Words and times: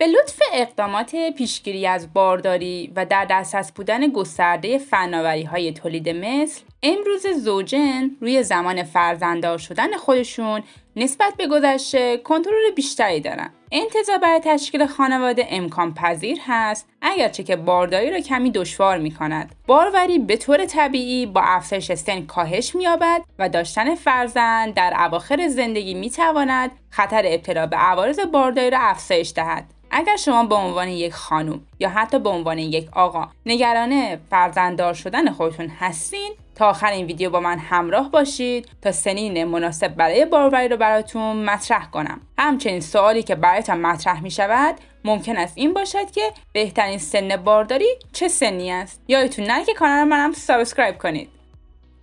به 0.00 0.06
لطف 0.06 0.42
اقدامات 0.52 1.16
پیشگیری 1.36 1.86
از 1.86 2.12
بارداری 2.12 2.92
و 2.96 3.06
در 3.06 3.26
دسترس 3.30 3.72
بودن 3.72 4.08
گسترده 4.12 4.78
فناوری 4.78 5.42
های 5.42 5.72
تولید 5.72 6.08
مثل 6.08 6.60
امروز 6.82 7.26
زوجن 7.26 8.10
روی 8.20 8.42
زمان 8.42 8.82
فرزنددار 8.82 9.58
شدن 9.58 9.96
خودشون 9.96 10.62
نسبت 10.96 11.34
به 11.36 11.46
گذشته 11.46 12.16
کنترل 12.16 12.70
بیشتری 12.76 13.20
دارن 13.20 13.50
انتظار 13.72 14.18
برای 14.18 14.40
تشکیل 14.44 14.86
خانواده 14.86 15.46
امکان 15.50 15.94
پذیر 15.94 16.38
هست 16.46 16.88
اگرچه 17.02 17.42
که 17.42 17.56
بارداری 17.56 18.10
را 18.10 18.20
کمی 18.20 18.50
دشوار 18.50 18.98
می 18.98 19.10
کند. 19.10 19.54
باروری 19.66 20.18
به 20.18 20.36
طور 20.36 20.66
طبیعی 20.66 21.26
با 21.26 21.40
افزایش 21.44 21.92
سن 21.92 22.26
کاهش 22.26 22.74
مییابد 22.74 23.22
و 23.38 23.48
داشتن 23.48 23.94
فرزند 23.94 24.74
در 24.74 24.94
اواخر 24.98 25.48
زندگی 25.48 25.94
می 25.94 26.10
تواند 26.10 26.70
خطر 26.90 27.22
ابتلا 27.26 27.66
به 27.66 27.76
عوارض 27.76 28.20
بارداری 28.20 28.70
را 28.70 28.78
افزایش 28.80 29.32
دهد. 29.36 29.64
اگر 29.90 30.16
شما 30.16 30.44
به 30.44 30.54
عنوان 30.54 30.88
یک 30.88 31.14
خانم 31.14 31.60
یا 31.78 31.88
حتی 31.88 32.18
به 32.18 32.28
عنوان 32.28 32.58
یک 32.58 32.88
آقا 32.92 33.28
نگران 33.46 34.16
فرزنددار 34.30 34.94
شدن 34.94 35.30
خودتون 35.30 35.68
هستین 35.68 36.32
تا 36.58 36.68
آخر 36.68 36.90
این 36.90 37.06
ویدیو 37.06 37.30
با 37.30 37.40
من 37.40 37.58
همراه 37.58 38.10
باشید 38.10 38.68
تا 38.82 38.92
سنین 38.92 39.44
مناسب 39.44 39.88
برای 39.88 40.24
باروری 40.24 40.68
رو 40.68 40.76
براتون 40.76 41.44
مطرح 41.44 41.90
کنم. 41.90 42.20
همچنین 42.38 42.80
سوالی 42.80 43.22
که 43.22 43.34
برایتان 43.34 43.80
مطرح 43.80 44.22
می 44.22 44.30
شود 44.30 44.74
ممکن 45.04 45.36
است 45.36 45.52
این 45.56 45.74
باشد 45.74 46.10
که 46.10 46.32
بهترین 46.52 46.98
سن 46.98 47.36
بارداری 47.36 47.88
چه 48.12 48.28
سنی 48.28 48.72
است؟ 48.72 49.02
یادتون 49.08 49.44
نره 49.44 49.64
که 49.64 49.74
کانال 49.74 50.04
منم 50.04 50.32
subscribe 50.32 50.98
کنید. 50.98 51.28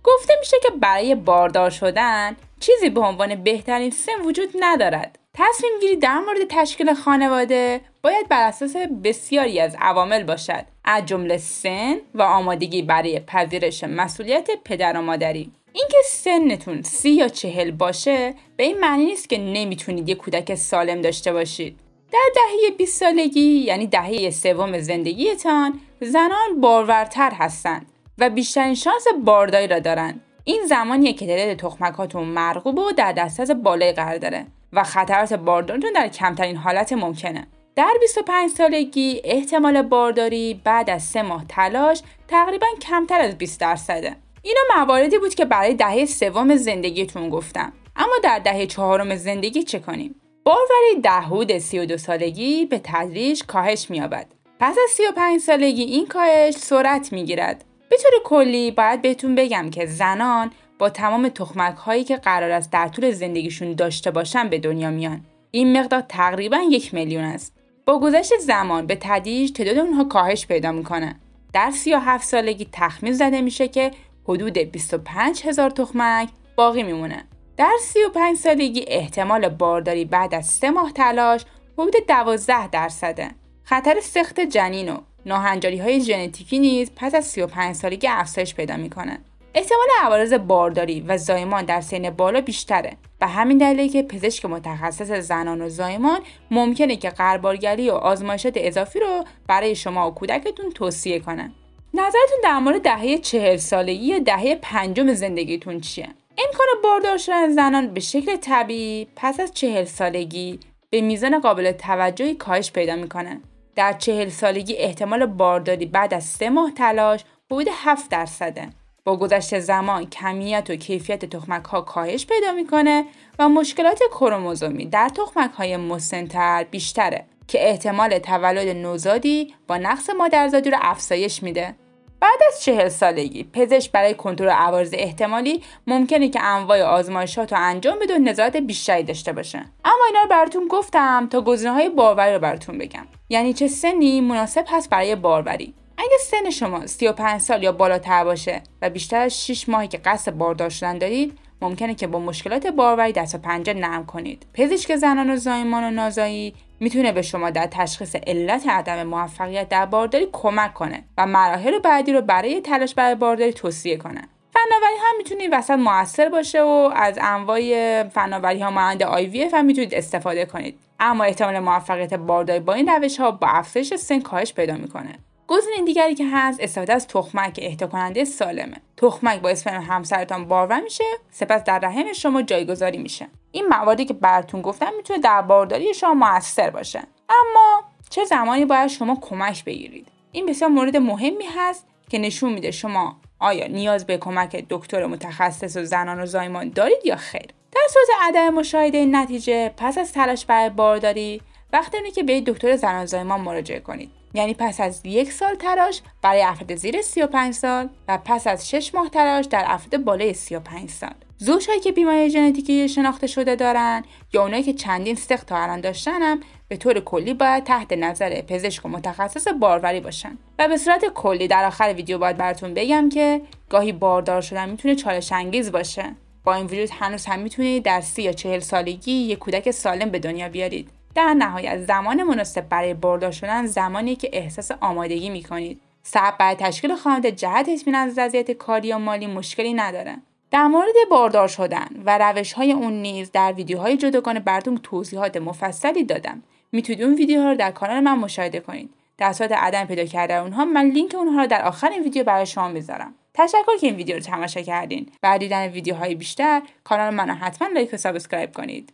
گفته 0.04 0.34
میشه 0.40 0.56
که 0.62 0.68
برای 0.80 1.14
باردار 1.14 1.70
شدن 1.70 2.36
چیزی 2.60 2.90
به 2.90 3.00
عنوان 3.00 3.34
بهترین 3.34 3.90
سن 3.90 4.22
وجود 4.24 4.48
ندارد. 4.60 5.18
تصمیم 5.34 5.72
گیری 5.80 5.96
در 5.96 6.18
مورد 6.18 6.38
تشکیل 6.48 6.94
خانواده 6.94 7.80
باید 8.06 8.28
بر 8.28 8.48
اساس 8.48 8.76
بسیاری 9.04 9.60
از 9.60 9.76
عوامل 9.80 10.22
باشد. 10.22 10.64
از 10.84 11.06
جمله 11.06 11.38
سن 11.38 11.96
و 12.14 12.22
آمادگی 12.22 12.82
برای 12.82 13.20
پذیرش 13.20 13.84
مسئولیت 13.84 14.48
پدر 14.64 14.96
و 14.96 15.02
مادری. 15.02 15.50
اینکه 15.72 15.96
سنتون 16.04 16.82
سی 16.82 17.10
یا 17.10 17.28
چهل 17.28 17.70
باشه 17.70 18.34
به 18.56 18.64
این 18.64 18.80
معنی 18.80 19.04
نیست 19.04 19.28
که 19.28 19.38
نمی‌تونید 19.38 20.08
یک 20.08 20.16
کودک 20.16 20.54
سالم 20.54 21.00
داشته 21.00 21.32
باشید. 21.32 21.78
در 22.12 22.18
دهه 22.34 22.76
20 22.78 23.00
سالگی 23.00 23.40
یعنی 23.40 23.86
دهه 23.86 24.30
سوم 24.30 24.78
زندگیتان 24.78 25.80
زنان 26.00 26.60
بارورتر 26.60 27.30
هستند 27.30 27.86
و 28.18 28.30
بیشترین 28.30 28.74
شانس 28.74 29.04
بارداری 29.24 29.66
را 29.66 29.78
دارند. 29.78 30.20
این 30.44 30.62
زمانیه 30.68 31.12
که 31.12 31.26
تعداد 31.26 31.56
تخمکاتون 31.56 32.24
مرغوب 32.24 32.78
و 32.78 32.92
در 32.92 33.12
دسترس 33.12 33.50
بالای 33.50 33.92
قرار 33.92 34.18
داره 34.18 34.46
و 34.72 34.82
خطرات 34.82 35.32
بارداریتون 35.32 35.92
در 35.92 36.08
کمترین 36.08 36.56
حالت 36.56 36.92
ممکنه. 36.92 37.46
در 37.76 37.94
25 38.00 38.50
سالگی 38.50 39.20
احتمال 39.24 39.82
بارداری 39.82 40.60
بعد 40.64 40.90
از 40.90 41.02
سه 41.02 41.22
ماه 41.22 41.44
تلاش 41.48 42.02
تقریبا 42.28 42.66
کمتر 42.82 43.20
از 43.20 43.38
20 43.38 43.60
درصده 43.60 44.16
اینا 44.42 44.60
مواردی 44.76 45.18
بود 45.18 45.34
که 45.34 45.44
برای 45.44 45.74
دهه 45.74 46.04
سوم 46.04 46.56
زندگیتون 46.56 47.30
گفتم. 47.30 47.72
اما 47.96 48.14
در 48.22 48.38
دهه 48.38 48.66
چهارم 48.66 49.16
زندگی 49.16 49.62
چه 49.62 49.78
کنیم؟ 49.78 50.14
باروری 50.44 51.00
دهود 51.02 51.58
32 51.58 51.96
سالگی 51.96 52.64
به 52.64 52.80
تدریج 52.84 53.42
کاهش 53.46 53.90
مییابد. 53.90 54.26
پس 54.60 54.76
از 54.84 54.90
35 54.90 55.40
سالگی 55.40 55.82
این 55.82 56.06
کاهش 56.06 56.54
سرعت 56.54 57.12
می‌گیرد. 57.12 57.64
به 57.90 57.96
طور 57.96 58.12
کلی 58.24 58.70
باید 58.70 59.02
بهتون 59.02 59.34
بگم 59.34 59.70
که 59.70 59.86
زنان 59.86 60.50
با 60.78 60.90
تمام 60.90 61.28
تخمک 61.28 61.76
هایی 61.76 62.04
که 62.04 62.16
قرار 62.16 62.50
است 62.50 62.72
در 62.72 62.88
طول 62.88 63.10
زندگیشون 63.10 63.74
داشته 63.74 64.10
باشن 64.10 64.48
به 64.48 64.58
دنیا 64.58 64.90
میان. 64.90 65.20
این 65.50 65.78
مقدار 65.78 66.00
تقریبا 66.00 66.58
یک 66.70 66.94
میلیون 66.94 67.24
است. 67.24 67.55
با 67.88 67.98
گذشت 67.98 68.38
زمان 68.38 68.86
به 68.86 68.98
تدریج 69.00 69.52
تعداد 69.52 69.78
اونها 69.78 70.04
کاهش 70.04 70.46
پیدا 70.46 70.72
می‌کنه. 70.72 71.20
در 71.52 71.70
37 71.70 72.24
سالگی 72.24 72.68
تخمین 72.72 73.12
زده 73.12 73.40
میشه 73.40 73.68
که 73.68 73.90
حدود 74.24 74.58
25 74.58 75.46
هزار 75.46 75.70
تخمک 75.70 76.28
باقی 76.56 76.82
میمونه. 76.82 77.24
در 77.56 77.72
35 77.80 78.36
سالگی 78.36 78.84
احتمال 78.88 79.48
بارداری 79.48 80.04
بعد 80.04 80.34
از 80.34 80.46
سه 80.46 80.70
ماه 80.70 80.92
تلاش 80.92 81.44
حدود 81.78 81.94
12 82.08 82.68
درصده. 82.68 83.30
خطر 83.62 84.00
سخت 84.00 84.40
جنین 84.40 84.88
و 84.88 84.96
ناهنجاری 85.26 85.78
های 85.78 86.00
ژنتیکی 86.00 86.58
نیز 86.58 86.90
پس 86.96 87.14
از 87.14 87.24
35 87.24 87.74
سالگی 87.74 88.08
افزایش 88.08 88.54
پیدا 88.54 88.76
می‌کنه. 88.76 89.18
احتمال 89.54 89.88
عوارض 90.02 90.32
بارداری 90.32 91.00
و 91.00 91.18
زایمان 91.18 91.64
در 91.64 91.80
سن 91.80 92.10
بالا 92.10 92.40
بیشتره. 92.40 92.96
و 93.26 93.28
همین 93.28 93.58
دلیله 93.58 93.88
که 93.88 94.02
پزشک 94.02 94.44
متخصص 94.44 95.10
زنان 95.10 95.62
و 95.62 95.68
زایمان 95.68 96.20
ممکنه 96.50 96.96
که 96.96 97.10
قربالگری 97.10 97.90
و 97.90 97.92
آزمایشات 97.92 98.52
اضافی 98.56 99.00
رو 99.00 99.24
برای 99.48 99.74
شما 99.74 100.10
و 100.10 100.14
کودکتون 100.14 100.70
توصیه 100.70 101.20
کنن. 101.20 101.52
نظرتون 101.94 102.38
در 102.42 102.58
مورد 102.58 102.82
دهه 102.82 103.18
چهل 103.18 103.56
سالگی 103.56 104.06
یا 104.06 104.18
دهه 104.18 104.54
پنجم 104.62 105.12
زندگیتون 105.12 105.80
چیه؟ 105.80 106.08
امکان 106.38 106.66
باردار 106.84 107.16
شدن 107.16 107.50
زنان 107.50 107.94
به 107.94 108.00
شکل 108.00 108.36
طبیعی 108.36 109.06
پس 109.16 109.40
از 109.40 109.54
چهل 109.54 109.84
سالگی 109.84 110.60
به 110.90 111.00
میزان 111.00 111.40
قابل 111.40 111.72
توجهی 111.72 112.34
کاهش 112.34 112.72
پیدا 112.72 112.96
می‌کنه 112.96 113.40
در 113.76 113.92
چهل 113.92 114.28
سالگی 114.28 114.76
احتمال 114.76 115.26
بارداری 115.26 115.86
بعد 115.86 116.14
از 116.14 116.24
سه 116.24 116.50
ماه 116.50 116.70
تلاش 116.70 117.24
حدود 117.50 117.68
7 117.72 118.10
درصده. 118.10 118.68
با 119.06 119.16
گذشت 119.16 119.58
زمان 119.58 120.06
کمیت 120.06 120.66
و 120.70 120.76
کیفیت 120.76 121.24
تخمک 121.24 121.64
ها 121.64 121.80
کاهش 121.80 122.26
پیدا 122.26 122.52
می‌کنه 122.52 123.04
و 123.38 123.48
مشکلات 123.48 123.98
کروموزومی 124.10 124.86
در 124.86 125.08
تخمک 125.08 125.50
های 125.50 125.76
مسنتر 125.76 126.64
بیشتره 126.70 127.24
که 127.48 127.68
احتمال 127.68 128.18
تولد 128.18 128.76
نوزادی 128.76 129.54
با 129.68 129.76
نقص 129.76 130.10
مادرزادی 130.10 130.70
رو 130.70 130.78
افزایش 130.80 131.42
میده. 131.42 131.74
بعد 132.20 132.38
از 132.48 132.62
چهل 132.62 132.88
سالگی 132.88 133.44
پزشک 133.52 133.92
برای 133.92 134.14
کنترل 134.14 134.48
عوارض 134.48 134.94
احتمالی 134.98 135.62
ممکنه 135.86 136.28
که 136.28 136.42
انواع 136.42 136.82
آزمایشات 136.82 137.52
رو 137.52 137.58
انجام 137.60 137.98
بده 137.98 138.14
و 138.14 138.18
نظارت 138.18 138.56
بیشتری 138.56 139.02
داشته 139.02 139.32
باشه. 139.32 139.58
اما 139.84 140.04
اینا 140.06 140.22
رو 140.22 140.28
براتون 140.28 140.68
گفتم 140.68 141.28
تا 141.30 141.40
گزینه 141.40 141.72
های 141.72 141.88
باروری 141.88 142.32
رو 142.32 142.38
براتون 142.38 142.78
بگم. 142.78 143.06
یعنی 143.28 143.52
چه 143.52 143.68
سنی 143.68 144.20
مناسب 144.20 144.64
هست 144.68 144.90
برای 144.90 145.16
باروری. 145.16 145.74
اگه 145.98 146.16
سن 146.20 146.50
شما 146.50 146.86
35 146.86 147.40
سال 147.40 147.62
یا 147.62 147.72
بالاتر 147.72 148.24
باشه 148.24 148.62
و 148.82 148.90
بیشتر 148.90 149.20
از 149.20 149.46
6 149.46 149.68
ماهی 149.68 149.88
که 149.88 149.98
قصد 149.98 150.32
باردار 150.32 150.70
شدن 150.70 150.98
دارید 150.98 151.38
ممکنه 151.62 151.94
که 151.94 152.06
با 152.06 152.18
مشکلات 152.18 152.66
باروری 152.66 153.12
دست 153.12 153.34
و 153.34 153.38
پنجه 153.38 153.74
نرم 153.74 154.06
کنید. 154.06 154.46
پزشک 154.54 154.96
زنان 154.96 155.30
و 155.30 155.36
زایمان 155.36 155.84
و 155.84 155.90
نازایی 155.90 156.54
می‌تونه 156.80 157.12
به 157.12 157.22
شما 157.22 157.50
در 157.50 157.66
تشخیص 157.66 158.16
علت 158.26 158.68
عدم 158.68 159.02
موفقیت 159.02 159.68
در 159.68 159.86
بارداری 159.86 160.28
کمک 160.32 160.74
کنه 160.74 161.04
و 161.18 161.26
مراحل 161.26 161.78
بعدی 161.78 162.12
رو 162.12 162.20
برای 162.20 162.60
تلاش 162.60 162.94
برای 162.94 163.14
بارداری 163.14 163.52
توصیه 163.52 163.96
کنه. 163.96 164.28
فناوری 164.52 164.96
هم 165.00 165.16
می‌تونه 165.18 165.48
وسط 165.52 165.74
موثر 165.74 166.28
باشه 166.28 166.62
و 166.62 166.92
از 166.96 167.18
انواع 167.22 168.02
فناوری 168.08 168.60
ها 168.60 168.70
مانند 168.70 169.02
IVF 169.02 169.54
هم 169.54 169.64
می‌تونید 169.64 169.94
استفاده 169.94 170.44
کنید. 170.44 170.78
اما 171.00 171.24
احتمال 171.24 171.58
موفقیت 171.58 172.14
بارداری 172.14 172.60
با 172.60 172.74
این 172.74 172.88
روش 172.88 173.20
ها 173.20 173.30
با 173.30 173.46
افزایش 173.46 173.94
سن 173.94 174.20
کاهش 174.20 174.52
پیدا 174.52 174.74
می‌کنه. 174.74 175.18
گزینه 175.48 175.84
دیگری 175.84 176.14
که 176.14 176.24
هست 176.32 176.60
استفاده 176.60 176.92
از 176.92 177.06
تخمک 177.06 177.60
اهدا 177.62 177.86
کننده 177.86 178.24
سالمه. 178.24 178.76
تخمک 178.96 179.40
با 179.40 179.48
اسم 179.48 179.70
همسرتان 179.70 180.48
بارور 180.48 180.80
میشه 180.80 181.04
سپس 181.30 181.64
در 181.64 181.78
رحم 181.78 182.12
شما 182.12 182.42
جایگذاری 182.42 182.98
میشه. 182.98 183.28
این 183.52 183.66
مواردی 183.66 184.04
که 184.04 184.14
براتون 184.14 184.62
گفتم 184.62 184.92
می‌تونه 184.96 185.18
در 185.18 185.42
بارداری 185.42 185.94
شما 185.94 186.14
موثر 186.14 186.70
باشه. 186.70 187.02
اما 187.28 187.82
چه 188.10 188.24
زمانی 188.24 188.64
باید 188.64 188.86
شما 188.86 189.18
کمک 189.20 189.64
بگیرید؟ 189.64 190.08
این 190.32 190.46
بسیار 190.46 190.70
مورد 190.70 190.96
مهمی 190.96 191.44
هست 191.56 191.86
که 192.10 192.18
نشون 192.18 192.52
میده 192.52 192.70
شما 192.70 193.16
آیا 193.38 193.66
نیاز 193.66 194.06
به 194.06 194.18
کمک 194.18 194.66
دکتر 194.70 195.06
متخصص 195.06 195.76
و 195.76 195.84
زنان 195.84 196.20
و 196.20 196.26
زایمان 196.26 196.70
دارید 196.70 196.98
یا 197.04 197.16
خیر. 197.16 197.46
در 197.72 197.80
صورت 197.90 198.06
عدم 198.22 198.54
مشاهده 198.54 199.04
نتیجه 199.04 199.68
پس 199.76 199.98
از 199.98 200.12
تلاش 200.12 200.46
برای 200.46 200.70
بارداری 200.70 201.42
وقتی 201.72 202.10
که 202.10 202.22
به 202.22 202.40
دکتر 202.40 202.76
زنان 202.76 203.06
زایمان 203.06 203.40
مراجعه 203.40 203.80
کنید. 203.80 204.10
یعنی 204.36 204.54
پس 204.54 204.80
از 204.80 205.00
یک 205.04 205.32
سال 205.32 205.54
تلاش 205.54 206.02
برای 206.22 206.42
افراد 206.42 206.74
زیر 206.74 207.02
35 207.02 207.54
سال 207.54 207.88
و 208.08 208.18
پس 208.24 208.46
از 208.46 208.68
6 208.68 208.94
ماه 208.94 209.08
تلاش 209.08 209.44
در 209.46 209.64
افراد 209.66 210.04
بالای 210.04 210.34
35 210.34 210.90
سال. 210.90 211.14
زوجهایی 211.38 211.80
که 211.80 211.92
بیماری 211.92 212.30
ژنتیکی 212.30 212.88
شناخته 212.88 213.26
شده 213.26 213.56
دارن 213.56 214.04
یا 214.32 214.42
اونایی 214.42 214.62
که 214.62 214.72
چندین 214.72 215.14
سخت 215.14 215.46
تا 215.46 215.56
الان 215.56 215.80
داشتنم 215.80 216.40
به 216.68 216.76
طور 216.76 217.00
کلی 217.00 217.34
باید 217.34 217.64
تحت 217.64 217.92
نظر 217.92 218.40
پزشک 218.40 218.86
و 218.86 218.88
متخصص 218.88 219.48
باروری 219.48 220.00
باشن. 220.00 220.38
و 220.58 220.68
به 220.68 220.76
صورت 220.76 221.04
کلی 221.04 221.48
در 221.48 221.64
آخر 221.64 221.92
ویدیو 221.96 222.18
باید 222.18 222.36
براتون 222.36 222.74
بگم 222.74 223.08
که 223.08 223.40
گاهی 223.68 223.92
باردار 223.92 224.40
شدن 224.40 224.68
می‌تونه 224.68 224.94
چالش 224.94 225.32
انگیز 225.32 225.72
باشه. 225.72 226.14
با 226.44 226.54
این 226.54 226.66
وجود 226.66 226.90
هنوز 226.92 227.26
هم 227.26 227.38
می‌تونید 227.38 227.82
در 227.82 228.00
سی 228.00 228.22
یا 228.22 228.32
چهل 228.32 228.60
سالگی 228.60 229.12
یک 229.12 229.38
کودک 229.38 229.70
سالم 229.70 230.10
به 230.10 230.18
دنیا 230.18 230.48
بیارید. 230.48 230.90
در 231.16 231.34
نهایت 231.34 231.78
زمان 231.78 232.22
مناسب 232.22 232.68
برای 232.68 232.94
باردار 232.94 233.30
شدن 233.30 233.66
زمانی 233.66 234.16
که 234.16 234.30
احساس 234.32 234.70
آمادگی 234.80 235.30
می 235.30 235.42
کنید. 235.42 235.80
صبر 236.02 236.36
برای 236.38 236.54
تشکیل 236.54 236.94
خانواده 236.94 237.32
جهت 237.32 237.68
اطمینان 237.68 238.08
از 238.08 238.18
وضعیت 238.18 238.50
کاری 238.50 238.88
یا 238.88 238.98
مالی 238.98 239.26
مشکلی 239.26 239.74
نداره. 239.74 240.16
در 240.50 240.66
مورد 240.66 240.94
باردار 241.10 241.48
شدن 241.48 241.86
و 242.04 242.18
روش 242.18 242.52
های 242.52 242.72
اون 242.72 242.92
نیز 242.92 243.32
در 243.32 243.52
ویدیوهای 243.52 243.96
جداگانه 243.96 244.40
براتون 244.40 244.78
توضیحات 244.82 245.36
مفصلی 245.36 246.04
دادم. 246.04 246.42
می‌تونید 246.72 247.02
اون 247.02 247.14
ویدیوها 247.14 247.50
رو 247.50 247.56
در 247.56 247.70
کانال 247.70 248.00
من 248.00 248.18
مشاهده 248.18 248.60
کنید 248.60 248.90
در 249.18 249.32
صورت 249.32 249.52
عدم 249.52 249.84
پیدا 249.84 250.04
کردن 250.04 250.38
اونها 250.38 250.64
من 250.64 250.84
لینک 250.84 251.14
اونها 251.14 251.40
رو 251.40 251.46
در 251.46 251.62
آخر 251.62 251.90
این 251.90 252.02
ویدیو 252.02 252.24
برای 252.24 252.46
شما 252.46 252.68
می‌ذارم 252.68 253.14
تشکر 253.34 253.76
که 253.80 253.86
این 253.86 253.96
ویدیو 253.96 254.16
رو 254.16 254.22
تماشا 254.22 254.60
کردین 254.60 255.06
بعد 255.22 255.40
دیدن 255.40 255.68
ویدیوهای 255.68 256.14
بیشتر 256.14 256.62
کانال 256.84 257.14
منو 257.14 257.34
حتما 257.34 257.68
لایک 257.68 257.94
و 257.94 257.96
subscribe 257.96 258.52
کنید 258.52 258.92